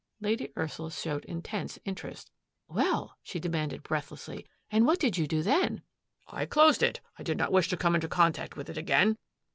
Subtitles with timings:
[0.19, 2.31] Lady Ursula showed intense interest."
[2.67, 5.83] Well," she demanded breathlessly," and what did you do then?""
[6.27, 7.01] I closed it.
[7.19, 9.19] I did not wish to come into con tact with it again.